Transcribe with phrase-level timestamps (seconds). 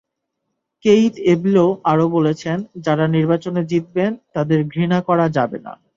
[0.85, 5.73] Keith এব্লো আরও বলেছেন, যাঁরা নির্বাচনে জিতবেন, তাঁদের ঘৃণা করা যাবে না।